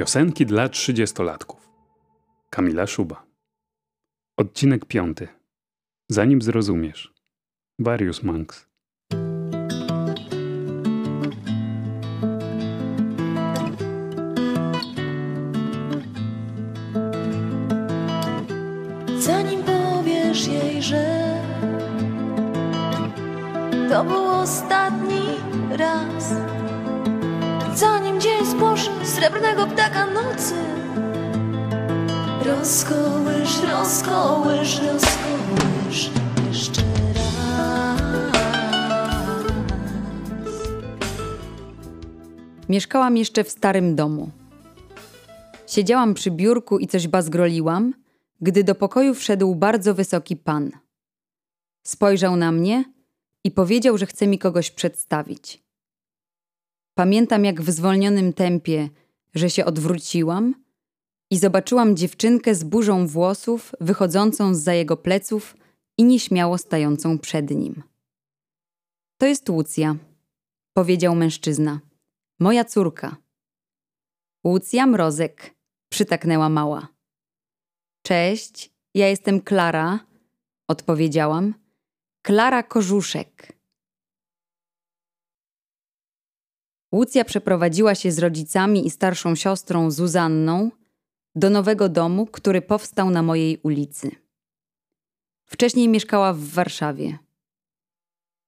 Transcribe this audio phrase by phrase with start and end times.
[0.00, 1.68] Piosenki dla trzydziestolatków.
[2.50, 3.22] Kamila Szuba.
[4.36, 5.28] Odcinek piąty.
[6.08, 7.14] Zanim zrozumiesz.
[7.78, 8.66] Various Monks.
[19.18, 21.34] Zanim powiesz jej, że
[23.88, 25.22] to był ostatni
[25.70, 26.39] raz.
[29.20, 30.54] Srebrnego ptaka nocy,
[32.44, 36.10] rozkołysz, rozkołysz, rozkołysz
[36.48, 36.82] jeszcze
[37.14, 38.00] raz.
[42.68, 44.30] Mieszkałam jeszcze w starym domu.
[45.66, 47.94] Siedziałam przy biurku i coś bazgroliłam,
[48.40, 50.70] gdy do pokoju wszedł bardzo wysoki pan.
[51.82, 52.84] Spojrzał na mnie
[53.44, 55.62] i powiedział, że chce mi kogoś przedstawić.
[56.94, 58.88] Pamiętam jak w zwolnionym tempie,
[59.34, 60.54] że się odwróciłam
[61.30, 65.56] i zobaczyłam dziewczynkę z burzą włosów wychodzącą z za jego pleców
[65.98, 67.82] i nieśmiało stającą przed nim.
[69.20, 69.96] To jest Łucja,
[70.72, 71.80] powiedział mężczyzna.
[72.40, 73.16] Moja córka.
[74.44, 75.54] Łucja Mrozek,
[75.90, 76.88] przytaknęła mała.
[78.02, 80.00] Cześć, ja jestem Klara,
[80.68, 81.54] odpowiedziałam.
[82.22, 83.59] Klara Korzuszek.
[86.92, 90.70] Łucja przeprowadziła się z rodzicami i starszą siostrą Zuzanną
[91.34, 94.10] do nowego domu, który powstał na mojej ulicy.
[95.44, 97.18] Wcześniej mieszkała w Warszawie.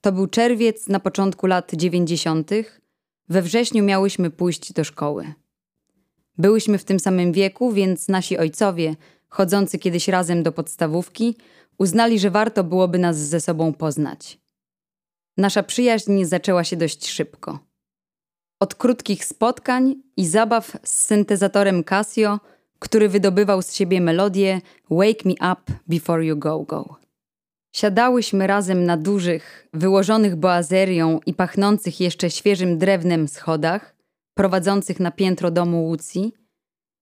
[0.00, 2.80] To był czerwiec na początku lat dziewięćdziesiątych.
[3.28, 5.34] We wrześniu miałyśmy pójść do szkoły.
[6.38, 8.96] Byłyśmy w tym samym wieku, więc nasi ojcowie,
[9.28, 11.36] chodzący kiedyś razem do podstawówki,
[11.78, 14.38] uznali, że warto byłoby nas ze sobą poznać.
[15.36, 17.73] Nasza przyjaźń zaczęła się dość szybko.
[18.60, 22.40] Od krótkich spotkań i zabaw z syntezatorem Casio,
[22.78, 24.60] który wydobywał z siebie melodię
[24.90, 26.96] Wake Me Up Before You Go Go.
[27.76, 33.96] Siadałyśmy razem na dużych, wyłożonych boazerią i pachnących jeszcze świeżym drewnem schodach,
[34.34, 36.32] prowadzących na piętro domu Łucji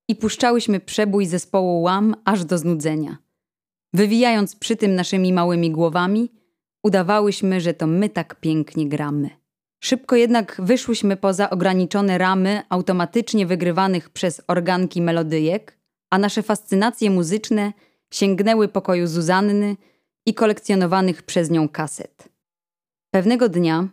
[0.09, 3.17] i puszczałyśmy przebój zespołu łam aż do znudzenia.
[3.95, 6.33] Wywijając przy tym naszymi małymi głowami,
[6.83, 9.42] udawałyśmy, że to my tak pięknie gramy.
[9.85, 15.79] Szybko jednak wyszłyśmy poza ograniczone ramy automatycznie wygrywanych przez organki melodyjek,
[16.11, 17.73] a nasze fascynacje muzyczne
[18.13, 19.77] sięgnęły pokoju Zuzanny
[20.27, 22.29] i kolekcjonowanych przez nią kaset.
[23.11, 23.89] Pewnego dnia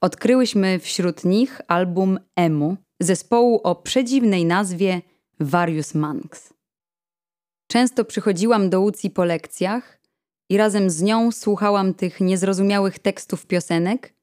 [0.00, 5.02] odkryłyśmy wśród nich album Emu, zespołu o przedziwnej nazwie
[5.40, 6.52] Various Monks.
[7.70, 10.00] Często przychodziłam do Łucji po lekcjach
[10.50, 14.14] i razem z nią słuchałam tych niezrozumiałych tekstów piosenek,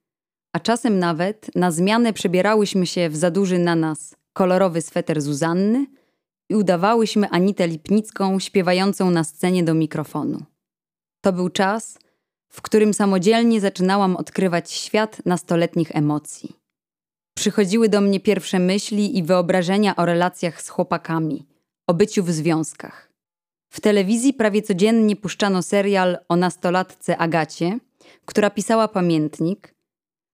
[0.53, 5.85] a czasem nawet na zmianę przebierałyśmy się w za duży na nas kolorowy sweter Zuzanny
[6.49, 10.43] i udawałyśmy Anitę Lipnicką śpiewającą na scenie do mikrofonu.
[11.21, 11.99] To był czas,
[12.49, 16.55] w którym samodzielnie zaczynałam odkrywać świat nastoletnich emocji.
[17.38, 21.45] Przychodziły do mnie pierwsze myśli i wyobrażenia o relacjach z chłopakami,
[21.88, 23.09] o byciu w związkach.
[23.69, 27.79] W telewizji prawie codziennie puszczano serial o nastolatce Agacie,
[28.25, 29.75] która pisała pamiętnik,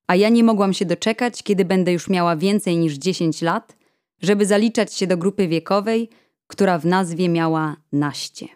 [0.08, 3.78] a ja nie mogłam się doczekać, kiedy będę już miała więcej niż 10 lat,
[4.22, 6.10] żeby zaliczać się do grupy wiekowej,
[6.48, 8.48] która w nazwie miała naście.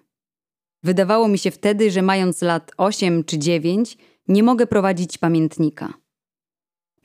[0.83, 5.93] Wydawało mi się wtedy, że mając lat 8 czy 9, nie mogę prowadzić pamiętnika.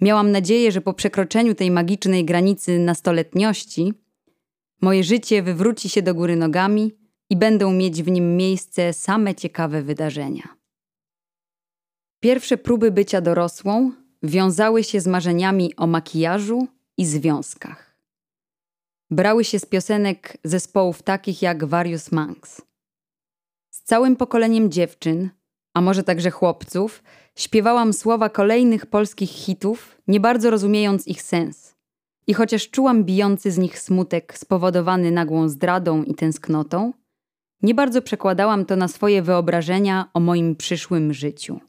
[0.00, 3.92] Miałam nadzieję, że po przekroczeniu tej magicznej granicy nastoletniości
[4.80, 6.92] moje życie wywróci się do góry nogami
[7.30, 10.56] i będą mieć w nim miejsce same ciekawe wydarzenia.
[12.20, 13.92] Pierwsze próby bycia dorosłą
[14.24, 17.96] wiązały się z marzeniami o makijażu i związkach.
[19.10, 22.62] Brały się z piosenek zespołów takich jak Various Monks.
[23.70, 25.30] Z całym pokoleniem dziewczyn,
[25.74, 27.02] a może także chłopców,
[27.36, 31.74] śpiewałam słowa kolejnych polskich hitów, nie bardzo rozumiejąc ich sens.
[32.26, 36.92] I chociaż czułam bijący z nich smutek spowodowany nagłą zdradą i tęsknotą,
[37.62, 41.60] nie bardzo przekładałam to na swoje wyobrażenia o moim przyszłym życiu.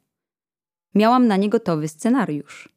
[0.96, 2.70] Miałam na nie gotowy scenariusz.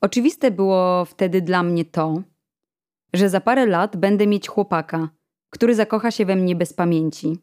[0.00, 2.22] Oczywiste było wtedy dla mnie to,
[3.12, 5.08] że za parę lat będę mieć chłopaka,
[5.50, 7.38] który zakocha się we mnie bez pamięci.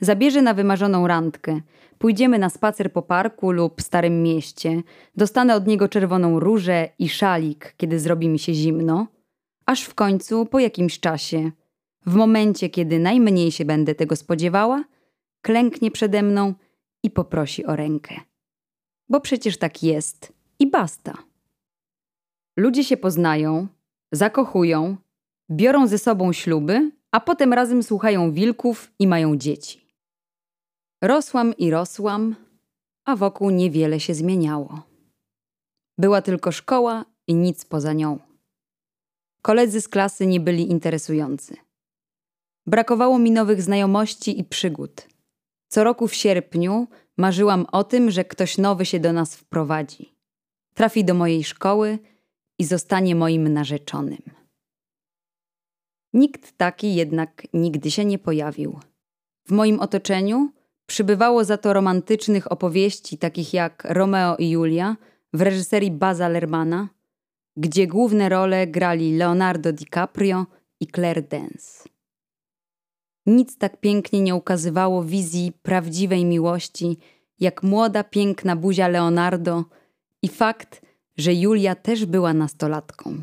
[0.00, 1.60] Zabierze na wymarzoną randkę,
[1.98, 4.82] pójdziemy na spacer po parku lub starym mieście,
[5.16, 9.06] dostanę od niego czerwoną różę i szalik, kiedy zrobi mi się zimno,
[9.66, 11.50] aż w końcu, po jakimś czasie,
[12.06, 14.84] w momencie, kiedy najmniej się będę tego spodziewała,
[15.42, 16.54] klęknie przede mną
[17.02, 18.29] i poprosi o rękę.
[19.10, 21.14] Bo przecież tak jest i basta.
[22.56, 23.68] Ludzie się poznają,
[24.12, 24.96] zakochują,
[25.50, 29.80] biorą ze sobą śluby, a potem razem słuchają wilków i mają dzieci.
[31.02, 32.36] Rosłam i rosłam,
[33.04, 34.82] a wokół niewiele się zmieniało.
[35.98, 38.18] Była tylko szkoła i nic poza nią.
[39.42, 41.56] Koledzy z klasy nie byli interesujący.
[42.66, 45.08] Brakowało mi nowych znajomości i przygód.
[45.68, 46.86] Co roku w sierpniu
[47.20, 50.14] marzyłam o tym, że ktoś nowy się do nas wprowadzi.
[50.74, 51.98] Trafi do mojej szkoły
[52.58, 54.22] i zostanie moim narzeczonym.
[56.12, 58.78] Nikt taki jednak nigdy się nie pojawił.
[59.46, 60.52] W moim otoczeniu
[60.86, 64.96] przybywało za to romantycznych opowieści, takich jak Romeo i Julia
[65.32, 66.88] w reżyserii Baza Lermana,
[67.56, 70.46] gdzie główne role grali Leonardo DiCaprio
[70.80, 71.88] i Claire Dance.
[73.26, 76.98] Nic tak pięknie nie ukazywało wizji prawdziwej miłości,
[77.38, 79.64] jak młoda, piękna buzia Leonardo
[80.22, 80.82] i fakt,
[81.16, 83.22] że Julia też była nastolatką.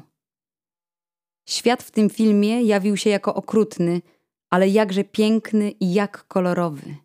[1.50, 4.02] Świat w tym filmie jawił się jako okrutny,
[4.50, 6.96] ale jakże piękny i jak kolorowy.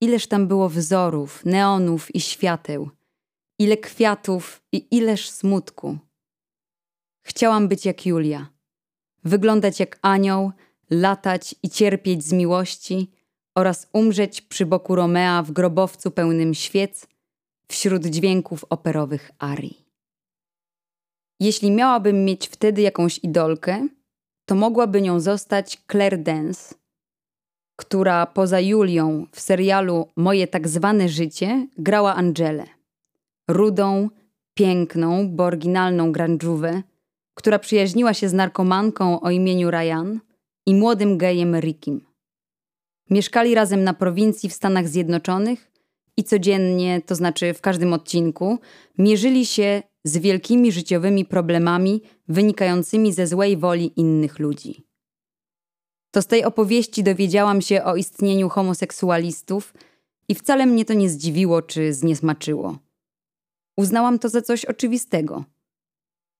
[0.00, 2.90] Ileż tam było wzorów, neonów i świateł,
[3.58, 5.98] ile kwiatów i ileż smutku.
[7.22, 8.48] Chciałam być jak Julia,
[9.24, 10.52] wyglądać jak anioł,
[10.90, 13.10] latać i cierpieć z miłości
[13.54, 17.06] oraz umrzeć przy boku Romea w grobowcu pełnym świec
[17.68, 19.86] wśród dźwięków operowych arii.
[21.40, 23.88] Jeśli miałabym mieć wtedy jakąś idolkę,
[24.44, 26.74] to mogłaby nią zostać Claire Dance,
[27.76, 32.64] która poza Julią w serialu Moje tak zwane życie grała Angelę.
[33.48, 34.10] Rudą,
[34.54, 36.82] piękną, bo oryginalną grandżuwę,
[37.34, 40.20] która przyjaźniła się z narkomanką o imieniu Ryan
[40.66, 42.06] i młodym gejem Rickim.
[43.10, 45.70] Mieszkali razem na prowincji w Stanach Zjednoczonych
[46.16, 48.58] i codziennie, to znaczy w każdym odcinku,
[48.98, 54.86] mierzyli się z wielkimi życiowymi problemami wynikającymi ze złej woli innych ludzi.
[56.10, 59.74] To z tej opowieści dowiedziałam się o istnieniu homoseksualistów
[60.28, 62.78] i wcale mnie to nie zdziwiło czy zniesmaczyło.
[63.76, 65.44] Uznałam to za coś oczywistego.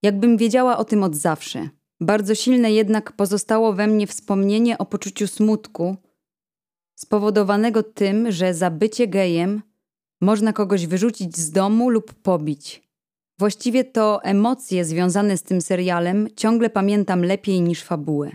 [0.03, 1.69] Jakbym wiedziała o tym od zawsze.
[2.01, 5.97] Bardzo silne jednak pozostało we mnie wspomnienie o poczuciu smutku,
[6.99, 9.63] spowodowanego tym, że za bycie gejem
[10.21, 12.83] można kogoś wyrzucić z domu lub pobić.
[13.39, 18.33] Właściwie to emocje związane z tym serialem ciągle pamiętam lepiej niż fabułę.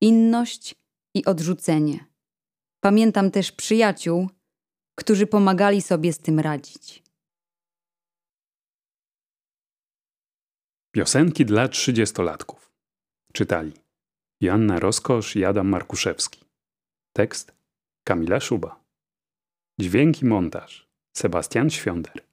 [0.00, 0.74] Inność
[1.14, 2.04] i odrzucenie.
[2.80, 4.28] Pamiętam też przyjaciół,
[4.94, 7.02] którzy pomagali sobie z tym radzić.
[10.94, 12.73] Piosenki dla trzydziestolatków.
[13.36, 13.72] Czytali
[14.40, 16.40] Joanna Roskosz i Adam Markuszewski.
[17.12, 17.54] Tekst
[18.04, 18.84] Kamila Szuba.
[19.80, 22.24] Dźwięk i montaż Sebastian Świąder.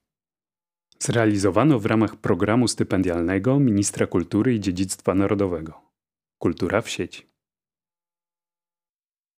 [0.98, 5.80] Zrealizowano w ramach programu stypendialnego Ministra Kultury i Dziedzictwa Narodowego.
[6.38, 7.31] Kultura w sieci.